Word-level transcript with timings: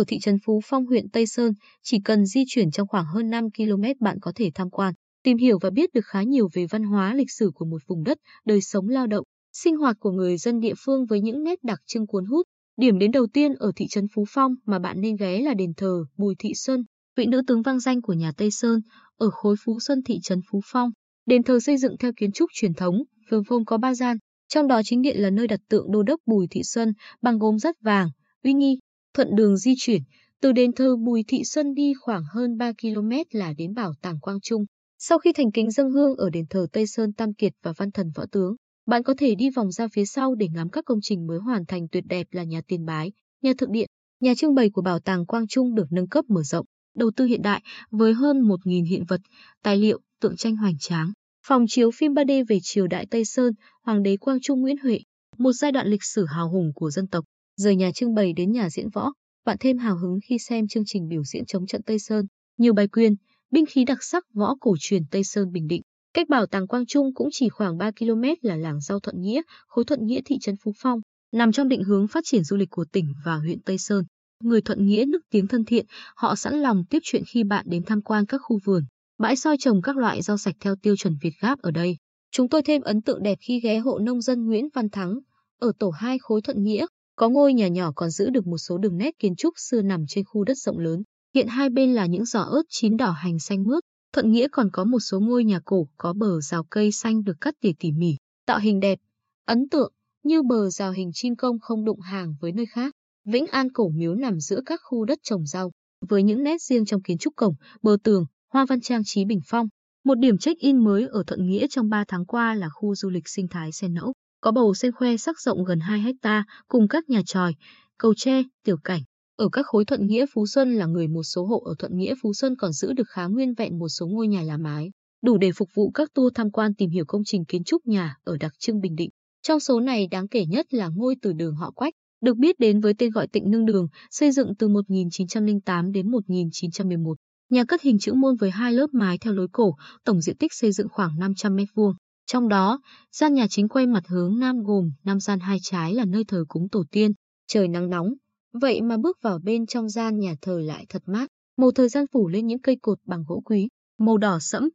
Ở 0.00 0.04
thị 0.08 0.18
trấn 0.18 0.38
Phú 0.44 0.60
Phong 0.64 0.86
huyện 0.86 1.08
Tây 1.08 1.26
Sơn, 1.26 1.52
chỉ 1.82 1.98
cần 2.04 2.26
di 2.26 2.44
chuyển 2.48 2.70
trong 2.70 2.88
khoảng 2.88 3.06
hơn 3.14 3.30
5 3.30 3.44
km 3.56 3.82
bạn 4.00 4.18
có 4.20 4.32
thể 4.34 4.50
tham 4.54 4.70
quan, 4.70 4.94
tìm 5.22 5.36
hiểu 5.36 5.58
và 5.62 5.70
biết 5.70 5.90
được 5.94 6.04
khá 6.04 6.22
nhiều 6.22 6.48
về 6.52 6.66
văn 6.70 6.82
hóa 6.82 7.14
lịch 7.14 7.30
sử 7.30 7.50
của 7.54 7.64
một 7.64 7.82
vùng 7.86 8.04
đất, 8.04 8.18
đời 8.44 8.60
sống 8.60 8.88
lao 8.88 9.06
động, 9.06 9.24
sinh 9.52 9.76
hoạt 9.76 9.96
của 10.00 10.10
người 10.10 10.36
dân 10.36 10.60
địa 10.60 10.74
phương 10.84 11.06
với 11.06 11.20
những 11.20 11.44
nét 11.44 11.58
đặc 11.62 11.78
trưng 11.86 12.06
cuốn 12.06 12.24
hút. 12.24 12.46
Điểm 12.76 12.98
đến 12.98 13.10
đầu 13.10 13.26
tiên 13.32 13.54
ở 13.54 13.72
thị 13.76 13.86
trấn 13.90 14.06
Phú 14.14 14.24
Phong 14.28 14.54
mà 14.66 14.78
bạn 14.78 15.00
nên 15.00 15.16
ghé 15.16 15.40
là 15.40 15.54
đền 15.54 15.72
thờ 15.76 16.04
Bùi 16.16 16.34
Thị 16.38 16.54
Xuân, 16.54 16.84
vị 17.16 17.26
nữ 17.26 17.42
tướng 17.46 17.62
vang 17.62 17.80
danh 17.80 18.02
của 18.02 18.12
nhà 18.12 18.32
Tây 18.36 18.50
Sơn, 18.50 18.80
ở 19.16 19.30
khối 19.30 19.56
Phú 19.64 19.78
Xuân 19.80 20.02
thị 20.02 20.18
trấn 20.22 20.40
Phú 20.50 20.60
Phong. 20.64 20.90
Đền 21.26 21.42
thờ 21.42 21.60
xây 21.60 21.76
dựng 21.76 21.96
theo 21.98 22.12
kiến 22.16 22.32
trúc 22.32 22.50
truyền 22.52 22.74
thống, 22.74 23.02
gồm 23.30 23.42
gồm 23.48 23.64
có 23.64 23.78
ba 23.78 23.94
gian, 23.94 24.16
trong 24.48 24.68
đó 24.68 24.80
chính 24.84 25.02
điện 25.02 25.16
là 25.18 25.30
nơi 25.30 25.46
đặt 25.46 25.60
tượng 25.68 25.92
đô 25.92 26.02
đốc 26.02 26.20
Bùi 26.26 26.46
Thị 26.50 26.62
Xuân 26.64 26.92
bằng 27.22 27.38
gốm 27.38 27.58
rất 27.58 27.76
vàng, 27.80 28.08
uy 28.44 28.52
nghi, 28.52 28.78
thuận 29.14 29.34
đường 29.34 29.56
di 29.56 29.74
chuyển. 29.78 30.02
Từ 30.40 30.52
đền 30.52 30.72
thờ 30.72 30.96
Bùi 30.96 31.24
Thị 31.28 31.44
Xuân 31.44 31.74
đi 31.74 31.92
khoảng 32.00 32.22
hơn 32.32 32.58
3 32.58 32.72
km 32.72 33.10
là 33.30 33.52
đến 33.58 33.74
bảo 33.74 33.92
tàng 34.02 34.20
Quang 34.20 34.40
Trung. 34.40 34.64
Sau 34.98 35.18
khi 35.18 35.32
thành 35.32 35.52
kính 35.52 35.70
dâng 35.70 35.90
hương 35.90 36.16
ở 36.16 36.30
đền 36.30 36.44
thờ 36.50 36.66
Tây 36.72 36.86
Sơn 36.86 37.12
Tam 37.12 37.34
Kiệt 37.34 37.52
và 37.62 37.72
Văn 37.76 37.90
Thần 37.90 38.10
Võ 38.14 38.24
Tướng, 38.32 38.54
bạn 38.86 39.02
có 39.02 39.14
thể 39.18 39.34
đi 39.34 39.50
vòng 39.50 39.70
ra 39.70 39.88
phía 39.92 40.04
sau 40.04 40.34
để 40.34 40.48
ngắm 40.52 40.70
các 40.70 40.84
công 40.84 40.98
trình 41.02 41.26
mới 41.26 41.38
hoàn 41.38 41.66
thành 41.66 41.88
tuyệt 41.88 42.04
đẹp 42.06 42.26
là 42.30 42.44
nhà 42.44 42.60
tiền 42.66 42.84
bái, 42.84 43.12
nhà 43.42 43.52
thượng 43.58 43.72
điện, 43.72 43.88
nhà 44.20 44.34
trưng 44.34 44.54
bày 44.54 44.70
của 44.70 44.82
bảo 44.82 45.00
tàng 45.00 45.26
Quang 45.26 45.46
Trung 45.46 45.74
được 45.74 45.86
nâng 45.90 46.08
cấp 46.08 46.24
mở 46.28 46.42
rộng, 46.42 46.66
đầu 46.96 47.10
tư 47.16 47.24
hiện 47.24 47.42
đại 47.42 47.62
với 47.90 48.14
hơn 48.14 48.42
1.000 48.42 48.86
hiện 48.86 49.04
vật, 49.08 49.20
tài 49.62 49.76
liệu, 49.76 50.00
tượng 50.20 50.36
tranh 50.36 50.56
hoành 50.56 50.78
tráng. 50.78 51.12
Phòng 51.46 51.64
chiếu 51.68 51.90
phim 51.90 52.12
3D 52.12 52.44
về 52.48 52.58
triều 52.62 52.86
đại 52.86 53.06
Tây 53.10 53.24
Sơn, 53.24 53.52
Hoàng 53.82 54.02
đế 54.02 54.16
Quang 54.16 54.40
Trung 54.40 54.60
Nguyễn 54.60 54.76
Huệ, 54.82 55.00
một 55.38 55.52
giai 55.52 55.72
đoạn 55.72 55.86
lịch 55.86 56.04
sử 56.04 56.26
hào 56.26 56.50
hùng 56.50 56.72
của 56.74 56.90
dân 56.90 57.06
tộc. 57.06 57.24
Rời 57.60 57.76
nhà 57.76 57.90
trưng 57.92 58.14
bày 58.14 58.32
đến 58.32 58.52
nhà 58.52 58.70
diễn 58.70 58.88
võ, 58.88 59.12
bạn 59.44 59.56
thêm 59.60 59.78
hào 59.78 59.96
hứng 59.96 60.18
khi 60.28 60.38
xem 60.38 60.68
chương 60.68 60.82
trình 60.86 61.08
biểu 61.08 61.22
diễn 61.24 61.44
chống 61.46 61.66
trận 61.66 61.82
Tây 61.82 61.98
Sơn, 61.98 62.26
nhiều 62.58 62.72
bài 62.72 62.88
quyền, 62.88 63.14
binh 63.50 63.66
khí 63.66 63.84
đặc 63.84 63.98
sắc 64.02 64.24
võ 64.34 64.54
cổ 64.60 64.74
truyền 64.80 65.02
Tây 65.10 65.24
Sơn 65.24 65.52
Bình 65.52 65.66
Định. 65.66 65.82
Cách 66.14 66.28
bảo 66.28 66.46
tàng 66.46 66.66
Quang 66.66 66.86
Trung 66.86 67.14
cũng 67.14 67.28
chỉ 67.32 67.48
khoảng 67.48 67.78
3 67.78 67.90
km 67.90 68.22
là 68.42 68.56
làng 68.56 68.80
Giao 68.80 69.00
Thuận 69.00 69.20
Nghĩa, 69.20 69.42
khối 69.66 69.84
Thuận 69.84 70.06
Nghĩa 70.06 70.20
thị 70.24 70.38
trấn 70.40 70.54
Phú 70.64 70.72
Phong, 70.78 71.00
nằm 71.32 71.52
trong 71.52 71.68
định 71.68 71.84
hướng 71.84 72.08
phát 72.08 72.24
triển 72.24 72.44
du 72.44 72.56
lịch 72.56 72.70
của 72.70 72.84
tỉnh 72.92 73.12
và 73.24 73.36
huyện 73.36 73.60
Tây 73.60 73.78
Sơn. 73.78 74.04
Người 74.42 74.60
Thuận 74.60 74.86
Nghĩa 74.86 75.04
nức 75.04 75.22
tiếng 75.30 75.46
thân 75.46 75.64
thiện, 75.64 75.86
họ 76.16 76.36
sẵn 76.36 76.54
lòng 76.54 76.84
tiếp 76.90 76.98
chuyện 77.02 77.22
khi 77.26 77.44
bạn 77.44 77.64
đến 77.68 77.82
tham 77.86 78.02
quan 78.02 78.26
các 78.26 78.40
khu 78.44 78.58
vườn, 78.64 78.84
bãi 79.18 79.36
soi 79.36 79.56
trồng 79.58 79.82
các 79.82 79.96
loại 79.96 80.22
rau 80.22 80.38
sạch 80.38 80.54
theo 80.60 80.76
tiêu 80.82 80.96
chuẩn 80.96 81.16
Việt 81.22 81.34
Gáp 81.40 81.58
ở 81.58 81.70
đây. 81.70 81.96
Chúng 82.30 82.48
tôi 82.48 82.62
thêm 82.62 82.82
ấn 82.82 83.02
tượng 83.02 83.22
đẹp 83.22 83.38
khi 83.40 83.60
ghé 83.60 83.78
hộ 83.78 83.98
nông 83.98 84.20
dân 84.20 84.46
Nguyễn 84.46 84.68
Văn 84.74 84.88
Thắng, 84.88 85.18
ở 85.58 85.72
tổ 85.78 85.90
2 85.90 86.18
khối 86.18 86.42
Thuận 86.42 86.62
Nghĩa, 86.62 86.86
có 87.20 87.28
ngôi 87.28 87.54
nhà 87.54 87.68
nhỏ 87.68 87.92
còn 87.94 88.10
giữ 88.10 88.30
được 88.30 88.46
một 88.46 88.58
số 88.58 88.78
đường 88.78 88.96
nét 88.96 89.18
kiến 89.18 89.36
trúc 89.36 89.54
xưa 89.56 89.82
nằm 89.82 90.04
trên 90.08 90.24
khu 90.24 90.44
đất 90.44 90.58
rộng 90.58 90.78
lớn. 90.78 91.02
Hiện 91.34 91.46
hai 91.46 91.70
bên 91.70 91.94
là 91.94 92.06
những 92.06 92.24
giỏ 92.24 92.40
ớt 92.40 92.62
chín 92.68 92.96
đỏ 92.96 93.10
hành 93.10 93.38
xanh 93.38 93.64
mướt. 93.64 93.82
Thuận 94.12 94.32
Nghĩa 94.32 94.48
còn 94.52 94.70
có 94.72 94.84
một 94.84 94.98
số 95.00 95.20
ngôi 95.20 95.44
nhà 95.44 95.60
cổ 95.64 95.88
có 95.96 96.12
bờ 96.12 96.40
rào 96.40 96.64
cây 96.70 96.92
xanh 96.92 97.24
được 97.24 97.40
cắt 97.40 97.54
tỉa 97.60 97.72
tỉ 97.78 97.92
mỉ, 97.92 98.16
tạo 98.46 98.58
hình 98.58 98.80
đẹp, 98.80 98.98
ấn 99.46 99.68
tượng, 99.68 99.92
như 100.24 100.42
bờ 100.42 100.70
rào 100.70 100.92
hình 100.92 101.10
chim 101.14 101.36
công 101.36 101.58
không 101.58 101.84
đụng 101.84 102.00
hàng 102.00 102.34
với 102.40 102.52
nơi 102.52 102.66
khác. 102.66 102.94
Vĩnh 103.24 103.46
An 103.46 103.72
cổ 103.72 103.88
miếu 103.88 104.14
nằm 104.14 104.40
giữa 104.40 104.60
các 104.66 104.80
khu 104.84 105.04
đất 105.04 105.18
trồng 105.22 105.46
rau, 105.46 105.72
với 106.08 106.22
những 106.22 106.42
nét 106.42 106.62
riêng 106.62 106.84
trong 106.84 107.02
kiến 107.02 107.18
trúc 107.18 107.36
cổng, 107.36 107.54
bờ 107.82 107.96
tường, 108.02 108.24
hoa 108.52 108.66
văn 108.68 108.80
trang 108.80 109.02
trí 109.04 109.24
bình 109.24 109.40
phong. 109.46 109.68
Một 110.04 110.18
điểm 110.18 110.38
check-in 110.38 110.84
mới 110.84 111.06
ở 111.06 111.22
Thuận 111.26 111.46
Nghĩa 111.46 111.66
trong 111.70 111.88
3 111.88 112.04
tháng 112.08 112.26
qua 112.26 112.54
là 112.54 112.68
khu 112.68 112.94
du 112.94 113.10
lịch 113.10 113.28
sinh 113.28 113.48
thái 113.48 113.72
sen 113.72 113.94
nẫu, 113.94 114.12
có 114.40 114.52
bầu 114.52 114.74
sen 114.74 114.92
khoe 114.92 115.16
sắc 115.16 115.40
rộng 115.40 115.64
gần 115.64 115.80
2 115.80 116.00
hecta 116.00 116.44
cùng 116.68 116.88
các 116.88 117.08
nhà 117.08 117.22
tròi, 117.26 117.54
cầu 117.98 118.14
tre, 118.14 118.42
tiểu 118.64 118.76
cảnh. 118.84 119.02
Ở 119.36 119.48
các 119.52 119.66
khối 119.66 119.84
Thuận 119.84 120.06
Nghĩa 120.06 120.26
Phú 120.34 120.46
Xuân 120.46 120.74
là 120.74 120.86
người 120.86 121.08
một 121.08 121.22
số 121.22 121.46
hộ 121.46 121.62
ở 121.64 121.74
Thuận 121.78 121.96
Nghĩa 121.96 122.14
Phú 122.22 122.32
Xuân 122.32 122.56
còn 122.56 122.72
giữ 122.72 122.92
được 122.92 123.08
khá 123.08 123.26
nguyên 123.26 123.54
vẹn 123.54 123.78
một 123.78 123.88
số 123.88 124.06
ngôi 124.06 124.28
nhà 124.28 124.42
lá 124.42 124.56
mái, 124.56 124.90
đủ 125.22 125.38
để 125.38 125.52
phục 125.52 125.68
vụ 125.74 125.90
các 125.90 126.14
tour 126.14 126.32
tham 126.34 126.50
quan 126.50 126.74
tìm 126.74 126.90
hiểu 126.90 127.04
công 127.08 127.22
trình 127.24 127.44
kiến 127.44 127.64
trúc 127.64 127.86
nhà 127.86 128.16
ở 128.24 128.36
đặc 128.36 128.52
trưng 128.58 128.80
Bình 128.80 128.96
Định. 128.96 129.10
Trong 129.42 129.60
số 129.60 129.80
này 129.80 130.06
đáng 130.10 130.28
kể 130.28 130.46
nhất 130.46 130.74
là 130.74 130.88
ngôi 130.88 131.16
từ 131.22 131.32
đường 131.32 131.54
họ 131.54 131.70
Quách, 131.70 131.94
được 132.20 132.36
biết 132.36 132.58
đến 132.58 132.80
với 132.80 132.94
tên 132.98 133.10
gọi 133.10 133.26
Tịnh 133.28 133.50
Nương 133.50 133.66
Đường, 133.66 133.88
xây 134.10 134.32
dựng 134.32 134.54
từ 134.58 134.68
1908 134.68 135.92
đến 135.92 136.10
1911. 136.10 137.14
Nhà 137.50 137.64
cất 137.64 137.82
hình 137.82 137.98
chữ 137.98 138.12
môn 138.12 138.36
với 138.36 138.50
hai 138.50 138.72
lớp 138.72 138.86
mái 138.92 139.18
theo 139.18 139.32
lối 139.32 139.48
cổ, 139.52 139.74
tổng 140.04 140.20
diện 140.20 140.36
tích 140.36 140.52
xây 140.54 140.72
dựng 140.72 140.88
khoảng 140.90 141.18
500 141.18 141.56
m2. 141.56 141.94
Trong 142.32 142.48
đó, 142.48 142.80
gian 143.12 143.34
nhà 143.34 143.46
chính 143.50 143.68
quay 143.68 143.86
mặt 143.86 144.08
hướng 144.08 144.38
nam 144.38 144.62
gồm 144.62 144.92
năm 145.04 145.20
gian 145.20 145.40
hai 145.40 145.58
trái 145.62 145.94
là 145.94 146.04
nơi 146.04 146.24
thờ 146.24 146.44
cúng 146.48 146.68
tổ 146.68 146.84
tiên. 146.90 147.12
Trời 147.46 147.68
nắng 147.68 147.90
nóng, 147.90 148.14
vậy 148.52 148.82
mà 148.82 148.96
bước 148.96 149.18
vào 149.22 149.38
bên 149.38 149.66
trong 149.66 149.88
gian 149.88 150.18
nhà 150.18 150.34
thờ 150.42 150.60
lại 150.60 150.86
thật 150.88 151.02
mát. 151.06 151.30
Màu 151.56 151.70
thời 151.70 151.88
gian 151.88 152.04
phủ 152.12 152.28
lên 152.28 152.46
những 152.46 152.60
cây 152.62 152.76
cột 152.82 152.98
bằng 153.04 153.24
gỗ 153.28 153.42
quý, 153.44 153.68
màu 153.98 154.18
đỏ 154.18 154.38
sẫm, 154.40 154.68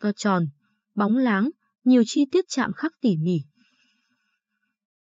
to 0.00 0.12
tròn, 0.16 0.46
bóng 0.94 1.16
láng, 1.16 1.50
nhiều 1.84 2.02
chi 2.06 2.26
tiết 2.32 2.44
chạm 2.48 2.72
khắc 2.72 2.92
tỉ 3.00 3.16
mỉ. 3.16 3.38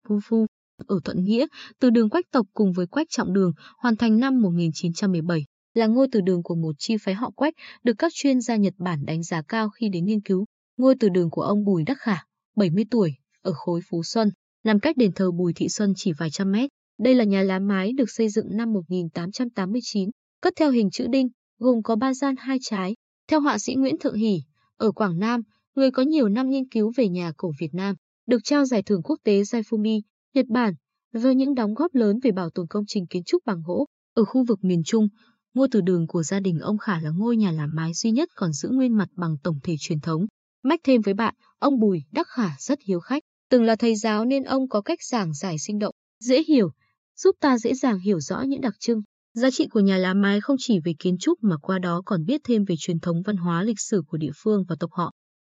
Phu 0.07 0.19
phu, 0.23 0.45
ở 0.87 0.99
Thuận 1.03 1.23
Nghĩa, 1.23 1.47
từ 1.79 1.89
đường 1.89 2.09
Quách 2.09 2.31
tộc 2.31 2.47
cùng 2.53 2.73
với 2.73 2.87
Quách 2.87 3.07
Trọng 3.09 3.33
Đường, 3.33 3.51
hoàn 3.77 3.95
thành 3.95 4.19
năm 4.19 4.41
1917, 4.41 5.45
là 5.73 5.87
ngôi 5.87 6.07
từ 6.11 6.21
đường 6.21 6.43
của 6.43 6.55
một 6.55 6.75
chi 6.79 6.97
phái 6.97 7.15
họ 7.15 7.31
Quách, 7.35 7.53
được 7.83 7.93
các 7.97 8.11
chuyên 8.15 8.41
gia 8.41 8.55
Nhật 8.55 8.73
Bản 8.77 9.05
đánh 9.05 9.23
giá 9.23 9.41
cao 9.47 9.69
khi 9.69 9.89
đến 9.89 10.05
nghiên 10.05 10.21
cứu. 10.21 10.45
Ngôi 10.77 10.95
từ 10.99 11.09
đường 11.09 11.29
của 11.29 11.41
ông 11.41 11.65
Bùi 11.65 11.83
Đắc 11.83 11.97
Khả, 11.99 12.17
70 12.55 12.85
tuổi, 12.91 13.15
ở 13.41 13.53
khối 13.53 13.81
Phú 13.89 14.03
Xuân, 14.03 14.29
nằm 14.63 14.79
cách 14.79 14.97
đền 14.97 15.11
thờ 15.11 15.31
Bùi 15.31 15.53
Thị 15.53 15.69
Xuân 15.69 15.93
chỉ 15.95 16.11
vài 16.17 16.29
trăm 16.29 16.51
mét. 16.51 16.69
Đây 16.99 17.15
là 17.15 17.23
nhà 17.23 17.41
lá 17.41 17.59
mái 17.59 17.93
được 17.93 18.11
xây 18.11 18.29
dựng 18.29 18.45
năm 18.51 18.73
1889, 18.73 20.09
cất 20.41 20.53
theo 20.55 20.71
hình 20.71 20.89
chữ 20.89 21.07
đinh, 21.07 21.27
gồm 21.59 21.83
có 21.83 21.95
ba 21.95 22.13
gian 22.13 22.35
hai 22.37 22.57
trái. 22.61 22.95
Theo 23.27 23.41
họa 23.41 23.57
sĩ 23.57 23.75
Nguyễn 23.75 23.95
Thượng 23.99 24.15
Hỷ, 24.15 24.41
ở 24.77 24.91
Quảng 24.91 25.19
Nam, 25.19 25.41
người 25.75 25.91
có 25.91 26.03
nhiều 26.03 26.29
năm 26.29 26.49
nghiên 26.49 26.69
cứu 26.69 26.91
về 26.95 27.09
nhà 27.09 27.31
cổ 27.37 27.51
Việt 27.59 27.73
Nam, 27.73 27.95
được 28.27 28.43
trao 28.43 28.65
giải 28.65 28.83
thưởng 28.83 29.01
quốc 29.03 29.19
tế 29.23 29.41
Jaifumi, 29.41 30.01
Nhật 30.33 30.45
Bản, 30.49 30.73
với 31.13 31.35
những 31.35 31.55
đóng 31.55 31.73
góp 31.73 31.95
lớn 31.95 32.19
về 32.23 32.31
bảo 32.31 32.49
tồn 32.49 32.67
công 32.69 32.83
trình 32.87 33.07
kiến 33.07 33.23
trúc 33.23 33.45
bằng 33.45 33.61
gỗ. 33.65 33.85
Ở 34.13 34.25
khu 34.25 34.43
vực 34.47 34.63
miền 34.63 34.83
Trung, 34.85 35.07
ngôi 35.53 35.67
từ 35.71 35.81
đường 35.81 36.07
của 36.07 36.23
gia 36.23 36.39
đình 36.39 36.59
ông 36.59 36.77
Khả 36.77 36.99
là 36.99 37.09
ngôi 37.09 37.37
nhà 37.37 37.51
làm 37.51 37.69
mái 37.73 37.93
duy 37.93 38.11
nhất 38.11 38.29
còn 38.35 38.53
giữ 38.53 38.69
nguyên 38.69 38.97
mặt 38.97 39.09
bằng 39.15 39.35
tổng 39.43 39.59
thể 39.63 39.75
truyền 39.79 39.99
thống. 39.99 40.25
Mách 40.65 40.79
thêm 40.83 41.01
với 41.01 41.13
bạn, 41.13 41.33
ông 41.59 41.79
Bùi 41.79 42.03
Đắc 42.11 42.27
Khả 42.27 42.49
rất 42.59 42.79
hiếu 42.81 42.99
khách, 42.99 43.23
từng 43.49 43.63
là 43.63 43.75
thầy 43.75 43.95
giáo 43.95 44.25
nên 44.25 44.43
ông 44.43 44.69
có 44.69 44.81
cách 44.81 44.99
giảng 45.11 45.33
giải 45.33 45.55
sinh 45.59 45.79
động, 45.79 45.95
dễ 46.19 46.43
hiểu, 46.43 46.71
giúp 47.17 47.35
ta 47.39 47.57
dễ 47.57 47.73
dàng 47.73 47.99
hiểu 47.99 48.19
rõ 48.19 48.41
những 48.41 48.61
đặc 48.61 48.73
trưng. 48.79 49.01
Giá 49.33 49.51
trị 49.51 49.67
của 49.67 49.79
nhà 49.79 49.97
lá 49.97 50.13
mái 50.13 50.41
không 50.41 50.55
chỉ 50.59 50.79
về 50.85 50.93
kiến 50.99 51.17
trúc 51.17 51.43
mà 51.43 51.57
qua 51.61 51.79
đó 51.79 52.01
còn 52.05 52.25
biết 52.25 52.41
thêm 52.43 52.65
về 52.65 52.75
truyền 52.79 52.99
thống 52.99 53.21
văn 53.21 53.37
hóa 53.37 53.63
lịch 53.63 53.79
sử 53.79 54.01
của 54.07 54.17
địa 54.17 54.31
phương 54.35 54.63
và 54.67 54.75
tộc 54.79 54.91
họ. 54.93 55.11